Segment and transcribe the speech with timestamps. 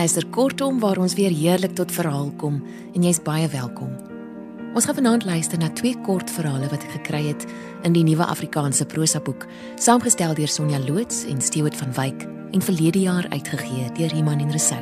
[0.00, 2.54] Luister kortom waar ons weer heerlik tot verhaal kom
[2.94, 3.90] en jy's baie welkom.
[4.72, 7.44] Ons gaan vanaand luister na twee kort verhale wat ek gekry het
[7.84, 9.44] in die nuwe Afrikaanse prosa boek,
[9.76, 12.24] saamgestel deur Sonja Loots en Stewart van Wyk
[12.56, 14.80] en verlede jaar uitgegee deur Iman en Resou.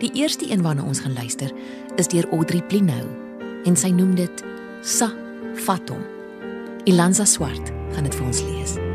[0.00, 1.52] Die eerste een waarna ons gaan luister
[2.00, 3.04] is deur Audrey Plinou
[3.68, 4.46] en sy noem dit
[4.80, 5.10] Sa
[5.60, 6.00] Fatom.
[6.88, 8.91] Ilanza Swart gaan dit vir ons lees.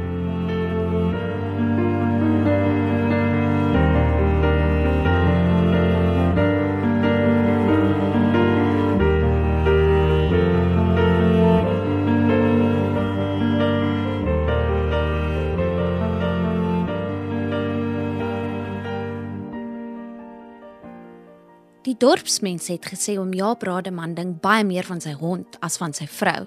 [21.97, 26.05] Dorpsmense het gesê om Jaap Rademan ding baie meer van sy hond as van sy
[26.09, 26.45] vrou.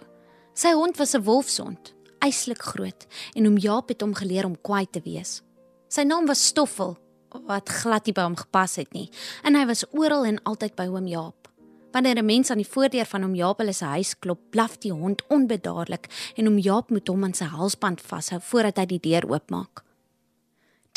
[0.54, 4.86] Sy hond was 'n wolfshond, eislik groot, en oom Jaap het hom geleer om kwaai
[4.90, 5.42] te wees.
[5.88, 6.98] Sy naam was Stoffel,
[7.46, 9.10] wat glad nie by hom gepas het nie,
[9.42, 11.48] en hy was oral en altyd by oom Jaap.
[11.92, 15.22] Wanneer 'n mens aan die voordeur van oom Jaap se huis klop, blaf die hond
[15.28, 19.84] onbedaarlik en oom Jaap moet hom aan sy halsband vashou voordat hy die deur oopmaak.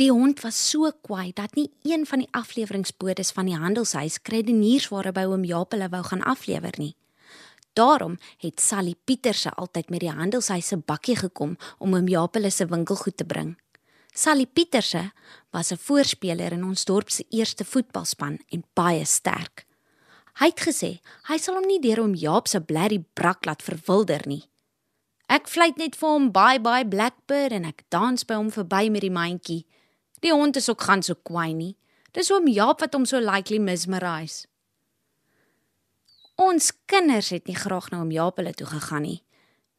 [0.01, 5.11] Die hond was so kwaai dat nie een van die afleweringsbodes van die handelshuis krediniersware
[5.13, 6.95] by oom Jaap hulle wou gaan aflewer nie.
[7.77, 12.49] Daarom het Sally Pieterse altyd met die handelshuis se bakkie gekom om oom Jaap hulle
[12.49, 13.51] se winkelgoed te bring.
[14.13, 15.11] Sally Pieterse
[15.51, 19.67] was 'n voorspeler in ons dorp se eerste voetbalspan en baie sterk.
[20.39, 24.21] Hy het gesê hy sal hom nie deur oom Jaap se blerrie brak laat verwilder
[24.25, 24.49] nie.
[25.29, 29.01] Ek fluit net vir hom bye bye blackbird en ek dans by hom verby met
[29.01, 29.65] die mandjie.
[30.23, 31.75] Die hond is ook gaan so kwaai nie.
[32.15, 34.47] Dis oom Jaap wat hom so likely mesmerise.
[36.39, 39.19] Ons kinders het nie graag na oom Jaap hulle toe gegaan nie.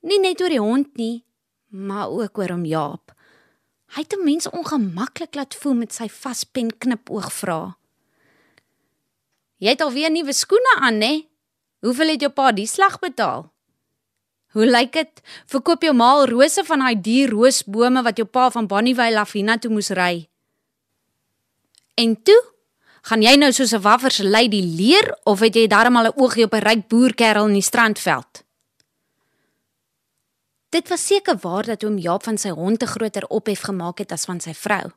[0.05, 1.25] Nie net oor die hond nie,
[1.71, 3.15] maar ook oor oom Jaap.
[3.95, 7.77] Hy het mense ongemaklik laat voel met sy vaspen knipoog vra.
[9.63, 11.13] Jy het alweer nuwe skoene aan, né?
[11.85, 13.47] Hoeveel het jou pa die slag betaal?
[14.55, 15.23] Hoe lyk dit?
[15.51, 19.35] Verkoop jou ma al rose van daai duur roosbome wat jou pa van Bonnievale af
[19.35, 20.27] hiernatoe moes ry?
[21.95, 22.41] En toe,
[23.03, 26.55] gaan jy nou soos 'n waffers lady leer of het jy darmal 'n oogie op
[26.55, 28.45] 'n ryk boerkerel in die strandveld?
[30.69, 34.13] Dit was seker waar dat oom Jaap van sy hond te groter ophef gemaak het
[34.13, 34.91] as van sy vrou.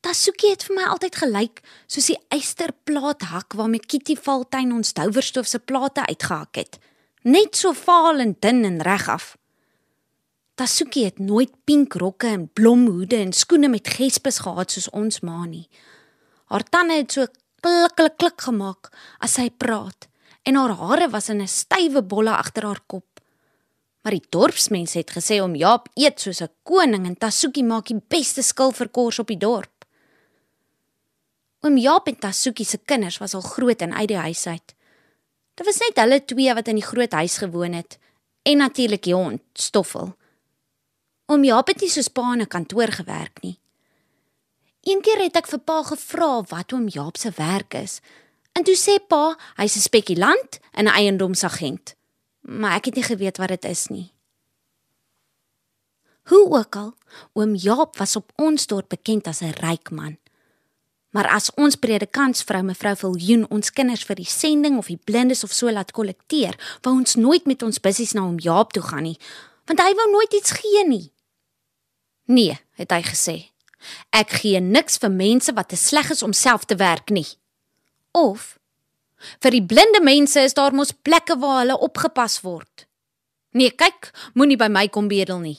[0.00, 5.46] Tasuki het vir my altyd gelyk soos die eysterplaat hak waarmee Kitty Valtuin ons douwerstoof
[5.46, 6.78] se plate uitgehak het.
[7.22, 9.36] Net so vaal en dun en regaf.
[10.62, 15.40] Tasuki het nooit pink rokke en blomhoede en skoene met gespes gehad soos ons ma
[15.42, 15.64] nie.
[16.54, 17.26] Haar tande het so
[17.64, 18.92] klik klik klik gemaak
[19.26, 20.06] as sy praat
[20.46, 23.18] en haar hare was in 'n stywe bolle agter haar kop.
[24.02, 28.00] Maar die dorpsmense het gesê om Jaap eet soos 'n koning en Tasuki maak die
[28.08, 29.84] beste skilverkors op die dorp.
[31.62, 34.74] Oom Jaap en Tasuki se kinders was al groot en uit die huis uit.
[35.54, 37.98] Dit was net hulle twee wat in die groot huis gewoon het
[38.42, 40.14] en natuurlik die hond, Stoffel.
[41.26, 43.58] Oom Jaap het nie soos pa in 'n kantoor gewerk nie.
[44.82, 48.00] Eendag het ek vir pa gevra wat oom Jaap se werk is.
[48.52, 51.94] En toe sê pa, hy's 'n spekulant en 'n eiendomsagent.
[52.40, 54.12] Maar ek het nie geweet wat dit is nie.
[56.22, 56.94] Hoe ook al,
[57.32, 60.18] oom Jaap was op ons dorp bekend as 'n ryk man.
[61.10, 65.52] Maar as ons predikantsvrou mevrou Viljoen ons kinders vir die sending of die blindes of
[65.52, 69.18] so laat kollekteer, wou ons nooit met ons bussies na oom Jaap toe gaan nie,
[69.72, 71.06] want hy wou nooit iets gee nie.
[72.28, 73.36] Nee, het hy gesê.
[74.14, 77.26] Ek gee niks vir mense wat te sleg is om self te werk nie.
[78.12, 78.58] Of
[79.42, 82.86] vir die blinde mense is daar mos plekke waar hulle opgepas word.
[83.56, 85.58] Nee, kyk, moenie by my kom bedel nie.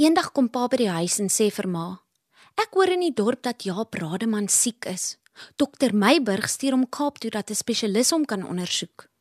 [0.00, 2.00] Eendag kom pa by die huis en sê vir ma:
[2.56, 5.16] "Ek hoor in die dorp dat Jaap Rademan siek is.
[5.56, 9.11] Dokter Meiburg stuur hom Kaap toe dat 'n spesialis hom kan ondersoek."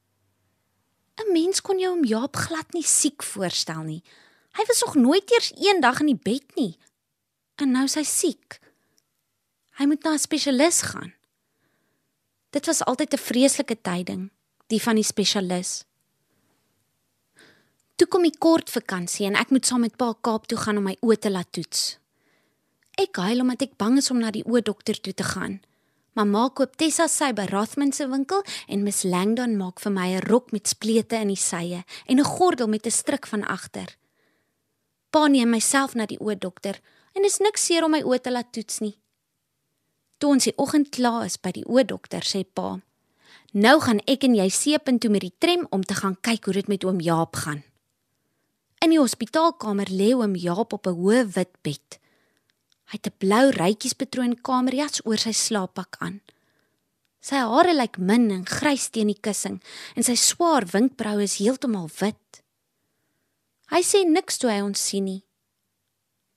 [1.21, 4.03] 'n Mens kon jou om Jaap glad nie siek voorstel nie.
[4.57, 6.77] Hy was nog nooit eers een dag in die bed nie
[7.61, 8.59] en nou sy siek.
[9.77, 11.13] Hy moet na 'n spesialis gaan.
[12.49, 14.31] Dit was altyd 'n vreeslike tyding,
[14.67, 15.85] die van die spesialis.
[17.95, 20.83] Toe kom die kort vakansie en ek moet saam met pa Kaap toe gaan om
[20.83, 21.97] my oë te laat toets.
[22.97, 25.61] Ek huil omdat ek bang is om na die oogdokter toe te gaan.
[26.11, 30.25] Mamma koop Tessa sy by Rothman se winkel en Miss Langdon maak vir my 'n
[30.27, 33.95] rok met splete in die sye en 'n gordel met 'n stryk van agter.
[35.09, 36.81] Pa neem myself na die oogdokter
[37.15, 38.99] en is niks seer om my oë te laat toets nie.
[40.17, 42.79] Toe ons die oggend klaar is by die oogdokter, sê pa:
[43.53, 46.53] "Nou gaan ek en jy seepunt toe met die tram om te gaan kyk hoe
[46.53, 47.63] dit met oom Jaap gaan."
[48.81, 52.00] In die hospitaalkamer lê oom Jaap op 'n hoë wit bed.
[52.91, 56.19] Hy het 'n blou rytjiespatroon kamerjas oor sy slaappak aan.
[57.21, 59.61] Sy hare lyk min en grys teen die kussing
[59.95, 62.43] en sy swaar wenkbroue is heeltemal wit.
[63.71, 65.23] Hy sê niks toe hy ons sien nie.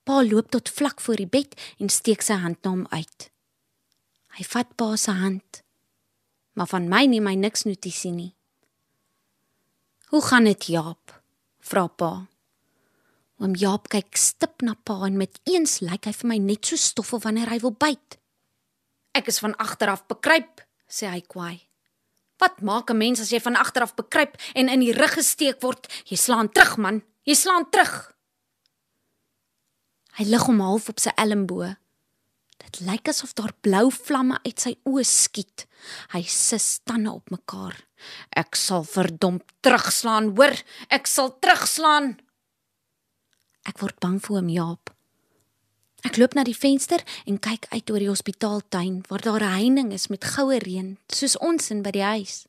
[0.05, 3.31] Pa loop tot vlak voor die bed en steek sy hand na hom uit.
[4.39, 5.63] Hy vat pa se hand.
[6.55, 8.35] Maar van my neem hy niks notisie nie.
[10.13, 11.21] Hoe gaan dit, Jaap?
[11.65, 12.29] vra pa.
[13.43, 16.79] Oom Jaap kyk stip na pa en met eens lyk hy vir my net so
[16.79, 18.19] stoffel wanneer hy wil byt.
[19.15, 21.67] Ek is van agter af bekruip, sê hy kwaai.
[22.39, 25.63] Wat maak 'n mens as jy van agter af bekruip en in die rug gesteek
[25.63, 25.87] word?
[26.07, 27.03] Jy slaan terug, man.
[27.25, 28.15] Jy slaan terug.
[30.15, 31.77] Hy lig hom half op sy elmboë.
[32.59, 35.67] Dit lyk asof daar blou vlamme uit sy oë skiet.
[36.15, 37.75] Hy sis tande op mekaar.
[38.31, 40.55] Ek sal verdomp terugslaan, hoor?
[40.89, 42.15] Ek sal terugslaan.
[43.65, 44.95] Ek word bang vir hom, Jaap.
[46.05, 49.93] Ek loop na die venster en kyk uit oor die hospitaaltuin waar daar 'n heining
[49.93, 52.47] is met goue reën, soos ons in by die huis.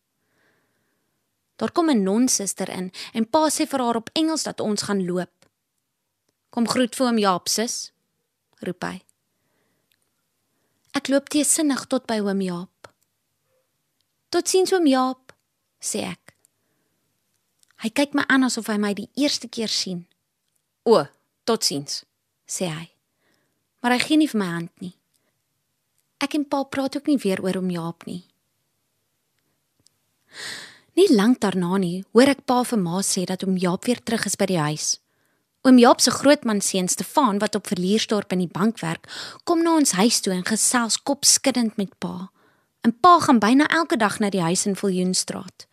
[1.57, 5.05] Daar kom 'n nonsuster in en pa sê vir haar op Engels dat ons gaan
[5.05, 5.45] loop.
[6.49, 7.91] Kom groet vir hom Jaap sis,
[8.59, 9.01] roep hy.
[10.91, 12.93] Ek loop te sinnig tot by oom Jaap.
[14.29, 15.33] Totsiens oom Jaap,
[15.79, 16.35] sê ek.
[17.83, 20.07] Hy kyk my aan asof hy my die eerste keer sien.
[20.85, 21.01] O,
[21.49, 22.03] totsiens,
[22.45, 22.85] sê hy.
[23.81, 24.93] Maar hy gee nie vir my hand nie.
[26.21, 28.21] Ek en pa praat ook nie weer oor oom Jaap nie.
[30.95, 34.29] Nie lank daarna nie, hoor ek pa vir ma sê dat oom Jaap weer terug
[34.29, 34.87] is by die huis.
[35.65, 39.09] Oom Jaap se grootman seun Stefan wat op Verliersdorp in die bank werk,
[39.43, 42.29] kom na ons huis toe en gesels kopskuddend met pa.
[42.85, 45.65] En pa gaan byna elke dag na die huis in Viljoenstraat.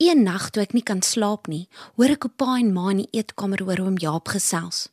[0.00, 3.04] Een nag toe ek nie kan slaap nie, hoor ek hoe pa en ma in
[3.04, 4.88] die eetkamer oor oom Jaap gesels.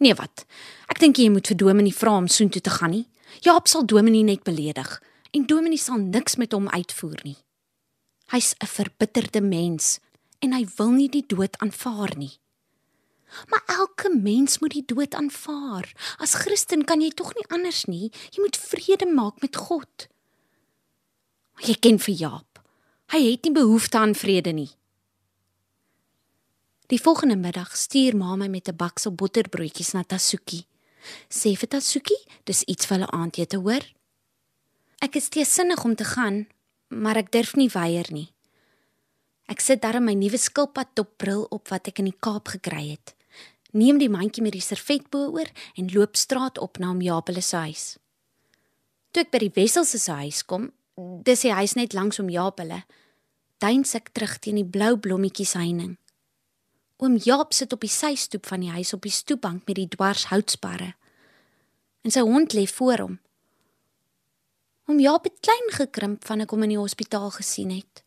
[0.00, 0.44] Nee wat?
[0.90, 3.06] Ek dink jy moet vir Dominie vra om soontoe te gaan nie.
[3.46, 4.98] Jaap sal Dominie net beledig
[5.32, 7.38] en Dominie sal niks met hom uitvoer nie.
[8.32, 9.98] Hy's 'n verbitterde mens
[10.40, 12.38] en hy wil nie die dood aanvaar nie.
[13.48, 15.92] Maar elke mens moet die dood aanvaar.
[16.18, 18.10] As Christen kan jy tog nie anders nie.
[18.30, 20.08] Jy moet vrede maak met God.
[21.64, 22.51] Jy ken vir Jaap.
[23.12, 24.70] Hy het nie behoefte aan vrede nie.
[26.88, 30.66] Die volgende middag stuur ma my met 'n baksel botterbroodjies na Tasuki.
[31.28, 33.84] Sê vir Tasuki, dis iets vir hulle aandete, hoor?
[35.00, 36.46] Ek is te sinnig om te gaan,
[36.88, 38.32] maar ek durf nie weier nie.
[39.48, 42.90] Ek sit daar in my nuwe skilpad topbril op wat ek in die Kaap gekry
[42.90, 43.14] het
[43.72, 45.48] neem die mandjie met die servet bo-oor
[45.80, 47.84] en loop straat op na hom Japele se huis.
[49.12, 50.70] Toe ek by die Wessels se huis kom,
[51.24, 52.82] dis die huis net langs om Japele,
[53.62, 55.96] duins ek terug teen die blou blommetjies heining.
[57.02, 60.92] Oom Jaap sit op die systoep van die huis op die stoepbank met die dwarshoutssparre.
[62.02, 63.18] En sy hond lê voor hom.
[64.90, 68.02] Oom Jaap het klein gekrimp van ek hom in die hospitaal gesien het.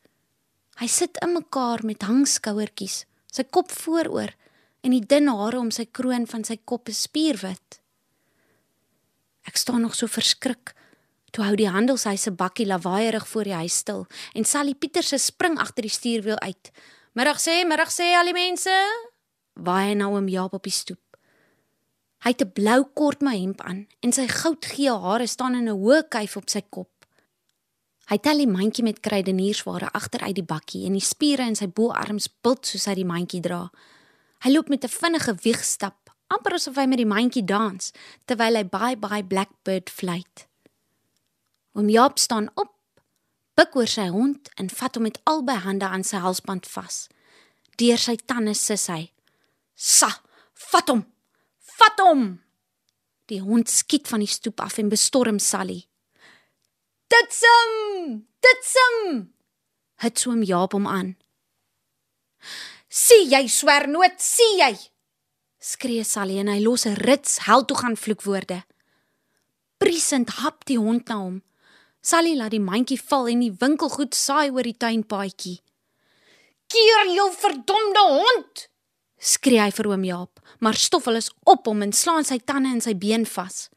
[0.79, 4.33] Hy sit in mekaar met hangskouertjies, sy kop vooroor
[4.83, 7.79] en die dun hare om sy kroon van sy kop is spierwit.
[9.47, 10.73] Ek staan nog so verskrik.
[11.35, 14.05] Toe hou die handelshuis se bakkie lawaaierig voor die huis stil
[14.39, 16.69] en Sally Pieters se spring agter die stuurwiel uit.
[17.11, 18.71] Middag sê, middag sê al die mense.
[19.59, 21.01] Waai nou om Jaap op die stoep.
[22.23, 25.75] Hy het 'n blou kort my hemp aan en sy goudgee hare staan in 'n
[25.75, 27.05] hoë kuif op sy kop.
[28.07, 31.67] Hy tel die mandjie met kruideniersware agter uit die bakkie en die spiere in sy
[31.67, 33.69] boarms bult soos hy die mandjie dra.
[34.39, 37.91] Hy loop met 'n vinnige wiegstap, amper asof hy met die mandjie dans,
[38.25, 40.47] terwyl hy bye bye blackbird fluit.
[41.75, 42.71] Oom Jaap staan op,
[43.59, 47.05] buig oor sy hond en vat hom met albei hande aan sy halsband vas.
[47.75, 49.11] Deur sy tande sis hy:
[49.75, 50.07] "Sa,
[50.71, 51.03] vat hom!
[51.75, 52.23] Vat hom!"
[53.27, 55.83] Die hond skiet van die stoep af en bestorm Sally.
[57.11, 58.23] "Titsum!
[58.39, 59.33] Titsum!"
[59.99, 61.17] Het 'n Jaap hom aan.
[62.87, 64.77] Sien jy swernoot, sien jy?
[65.59, 68.63] skree Sally en hy los 'n rits hel toe gaan vloekwoorde.
[69.77, 71.41] Priesend hap die hond na hom.
[72.05, 75.57] Sally laat die mandjie val en die winkelgoed saai oor die tuinpaadjie.
[76.69, 78.67] "Keer jou verdomde hond!"
[79.17, 82.81] skree hy vir oom Jaap, maar Stoffel is op hom en slaan sy tande in
[82.81, 83.69] sy been vas.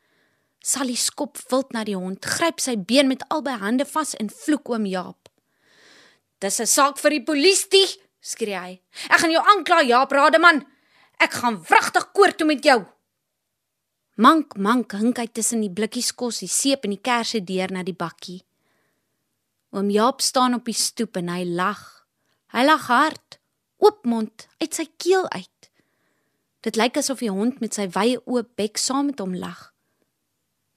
[0.60, 4.68] Sally skop wild na die hond, gryp sy been met albei hande vas en vloek
[4.68, 5.28] oom Jaap.
[6.40, 8.80] "Dis 'n saak vir die polisie!" skree hy.
[9.08, 10.66] Ek gaan jou aankla, Jaap Rademan.
[11.18, 12.84] Ek gaan wragtig koort toe met jou.
[14.18, 17.84] Mank, mank hink hy tussen die blikkies kos, die seep en die kersse deur na
[17.86, 18.40] die bakkie.
[19.70, 21.82] Oom Jaap staan op die stoep en hy lag.
[22.50, 23.36] Hy lag hard,
[23.78, 25.68] oop mond uit sy keel uit.
[26.66, 29.68] Dit lyk asof die hond met sy wye oop bek saam met hom lag.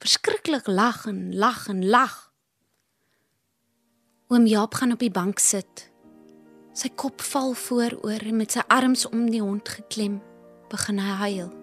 [0.03, 2.13] Verskriklik lag en lag en lag.
[4.29, 5.88] Oom Jaap gaan op die bank sit.
[6.77, 10.21] Sy kop val vooroor en met sy arms om die hond geklem,
[10.69, 11.60] begin hy huil.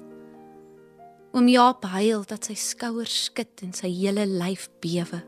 [1.39, 5.21] Oom Jaap huil dat sy skouers skud en sy hele lyf bewe.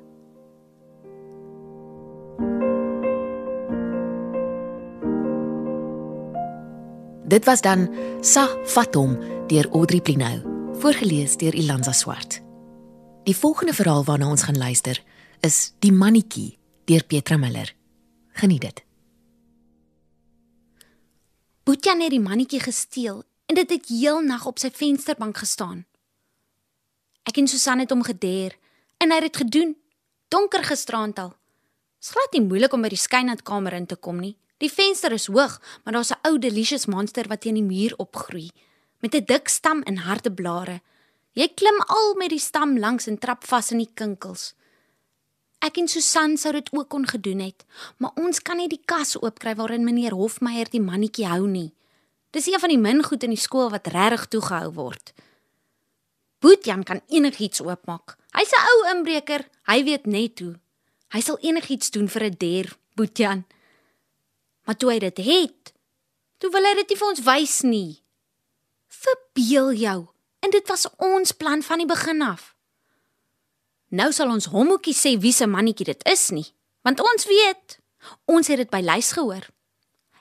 [7.31, 7.85] Dit was dan
[8.27, 9.13] Sa Fatom
[9.53, 10.41] deur Audrey Plinou,
[10.83, 12.41] voorgeles deur Ilanza Swart.
[13.23, 14.99] Die volgende verhaal waarna ons gaan luister
[15.47, 16.57] is Die mannetjie
[16.91, 17.71] deur Petra Miller.
[18.35, 18.83] Geniet dit.
[21.63, 25.87] Boetjan het die mannetjie gesteel en dit het heel nag op sy vensterbank gestaan.
[27.31, 28.57] Ek en Susan het hom gedeer
[28.99, 29.77] en hy het dit gedoen
[30.35, 31.29] donker gisteraand al.
[31.31, 34.33] Dit is glad nie moeilik om by die skynatkamer in te kom nie.
[34.59, 38.51] Die venster is hoog, maar daar's 'n ou delicious monster wat teen die muur opgroei
[39.01, 40.81] met 'n dik stam en harde blare.
[41.33, 44.55] Jy klim al met die stam langs en trap vas in die kinkels.
[45.61, 47.65] Ek en Susan sou dit ook kon gedoen het,
[47.99, 51.75] maar ons kan nie die kas oopkry waarin meneer Hofmeyer die mannetjie hou nie.
[52.31, 55.13] Dis een van die min goed in die skool wat regtig toegehou word.
[56.41, 58.17] Boetjan kan enigiets oopmaak.
[58.33, 60.59] Hy's 'n ou inbreker, hy weet net hoe.
[61.13, 63.45] Hy sal enigiets doen vir 'n dier, Boetjan.
[64.65, 65.73] Maar toe hy dit het,
[66.39, 68.03] toe wil hy dit nie vir ons wys nie.
[68.89, 70.09] Verbeel jou,
[70.41, 72.55] en dit was ons plan van die begin af.
[73.89, 76.47] Nou sal ons hommetjie sê wie se mannetjie dit is nie,
[76.83, 77.79] want ons weet.
[78.25, 79.49] Ons het dit by Lys gehoor.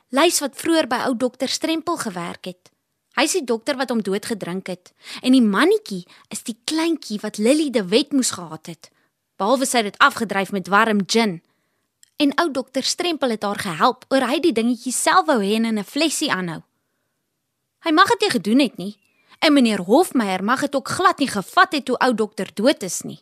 [0.10, 2.72] Lys wat vroeër by ou dokter Strempel gewerk het.
[3.20, 7.36] Hy is die dokter wat hom doodgedrink het en die mannetjie is die kleintjie wat
[7.36, 8.88] Lily de Wet moes gehad het.
[9.36, 11.42] Behalwe sy het dit afgedryf met warm gin
[12.24, 15.68] en ou dokter Strempel het haar gehelp oor hy die dingetjie self wou hê in
[15.68, 16.64] 'n flessie aanhou.
[17.84, 18.96] Hy mag dit nie gedoen het nie.
[19.40, 23.02] En meneer Hofmeyer mag dit ook glad nie gevat het toe ou dokter dood is
[23.02, 23.20] nie.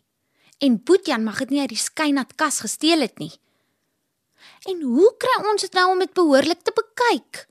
[0.57, 3.33] En Boetjan mag dit nie uit die skynat kas gesteel het nie.
[4.69, 7.47] En hoe kry ons dit nou om dit behoorlik te bekyk?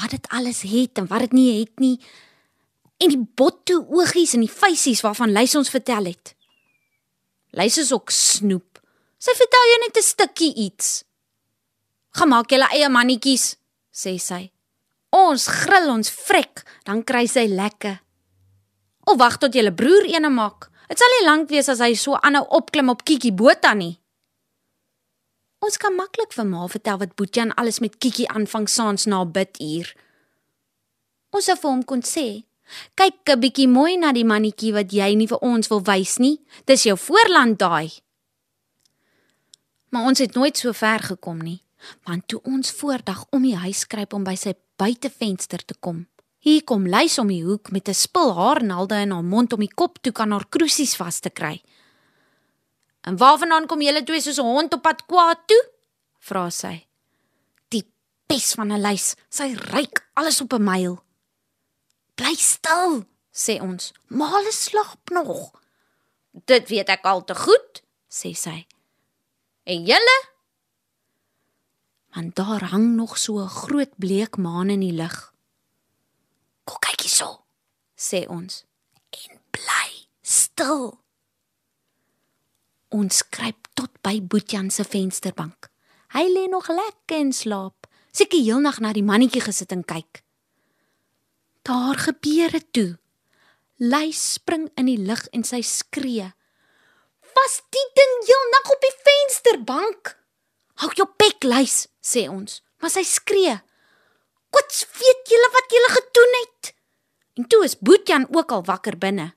[0.00, 1.96] Wat dit alles het en wat dit nie het nie.
[3.00, 6.34] En die botto oogies en die feisies waarvan Lys ons vertel het.
[7.56, 8.80] Lys is ook snoep.
[9.20, 11.04] Sy vertel jou net 'n stukkie iets.
[12.10, 13.56] Gemaak julle eie mannetjies,
[13.92, 14.50] sê sy.
[15.10, 18.00] Ons grill ons vrek, dan kry sy lekker.
[19.04, 20.70] Of wag tot julle broer eene maak.
[20.88, 23.99] Dit sal nie lank wees as hy so aanhou opklim op Kiki Botha nie.
[25.60, 29.90] Ons kan maklik vir ma vertel wat Boetjan alles met Kiki aanvang saans na biduur.
[31.36, 32.44] Ons sou vir hom kon sê:
[32.96, 36.40] "Kyk 'n bietjie mooi na die mannetjie wat jy nie vir ons wil wys nie.
[36.64, 38.00] Dis jou voorland daai."
[39.90, 41.62] Maar ons het nooit so ver gekom nie,
[42.06, 46.06] want toe ons voordag om die huis kruip om by sy buitevenster te kom.
[46.38, 49.74] Hier kom Lys om die hoek met 'n spul haarnaalde in haar mond om die
[49.74, 51.60] kop toe kan haar kruisies vas te kry.
[53.00, 55.62] "En waarvandaan kom julle twee soos 'n hond op pad kwaad toe?"
[56.18, 56.86] vra sy.
[57.68, 57.92] "Die
[58.26, 61.04] pes van 'n lys, sy ryk alles op 'n myl."
[62.14, 63.92] "Bly stil," sê ons.
[64.06, 65.50] "Male slaap nog."
[66.44, 68.66] "Dit weet ek al te goed," sê sy.
[69.62, 70.28] En julle?
[72.10, 75.34] Want daar hang nog so 'n groot bleek maan in die lug.
[76.64, 77.44] Kom kyk hierso,
[77.94, 78.64] sê ons.
[79.10, 81.00] En bly stil.
[82.90, 85.70] Ons kruip tot by Boetjan se vensterbank.
[86.14, 87.86] Hy lê nog lekker in slaap.
[88.12, 90.24] Seker heelnag na die mannetjie gesit en kyk.
[91.62, 92.90] Daar gebeur dit toe.
[93.78, 96.32] Lys spring in die lug en sy skree
[97.40, 100.14] was die ding heel nag op die vensterbank.
[100.82, 102.60] Hou jou bek, luis, sê ons.
[102.80, 103.60] Maar sy skree.
[104.50, 106.74] "Wat weet julle wat julle gedoen het?"
[107.36, 109.34] En toe is Boetjan ook al wakker binne.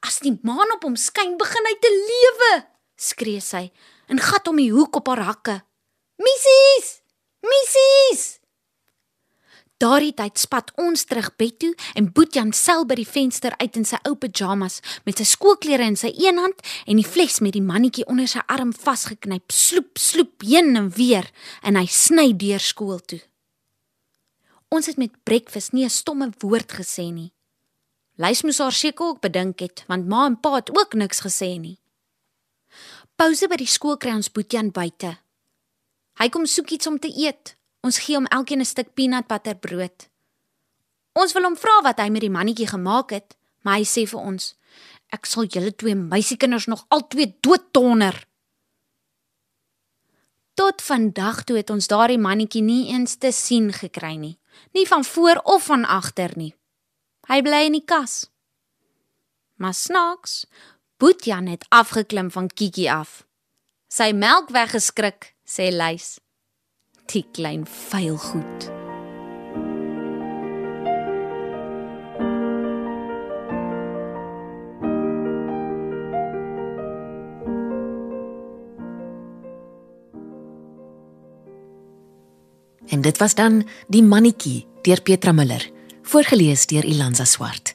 [0.00, 3.70] "As die maan op hom skyn, begin hy te lewe," skree sy
[4.08, 5.62] en gat om die hoek op haar hakke.
[6.18, 7.02] "Missies!
[7.42, 8.40] Missies!"
[9.82, 13.84] Daardie tyd spat ons terug bed toe en Boetjan sel by die venster uit in
[13.84, 17.64] sy ou pyjamas met sy skoolklere in sy een hand en die fles met die
[17.64, 19.50] mannetjie onder sy arm vasgeknyp.
[19.52, 21.26] Sloep, sloep heen en weer
[21.62, 23.20] en hy sny deur skool toe.
[24.70, 27.32] Ons het met breakfast nie 'n stomme woord gesê nie.
[28.16, 31.58] Lys moes haar seker ook bedink het want ma en pa het ook niks gesê
[31.58, 31.78] nie.
[33.14, 35.12] Pouse by die skool kry ons Boetjan buite.
[36.18, 37.54] Hy kom soek iets om te eet.
[37.86, 40.08] Ons gee hom elkeen 'n stuk peanut butter brood.
[41.14, 44.18] Ons wil hom vra wat hy met die mannetjie gemaak het, maar hy sê vir
[44.18, 44.56] ons:
[45.12, 48.26] "Ek sal julle twee meisiekinders nog altyd dooddonder."
[50.54, 54.38] Tot vandag toe het ons daardie mannetjie nie eens te sien gekry nie,
[54.72, 56.54] nie van voor of van agter nie.
[57.28, 58.30] Hy bly in die kas.
[59.56, 60.46] Maar snaaks,
[61.04, 63.26] Boetjan het afgeklim van Kiki af.
[63.92, 66.14] Sy melk weggeskrik, sê Lys.
[67.12, 68.64] Die klein vuil goed.
[82.88, 85.68] En dit was dan Die mannetjie deur Petra Miller,
[86.02, 87.74] voorgeles deur Ilanza Swart.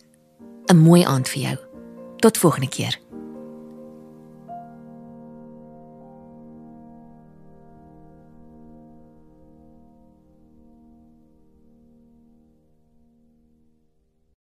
[0.73, 1.57] 'n Mooi aand vir jou.
[2.17, 3.08] Tot volgende keer.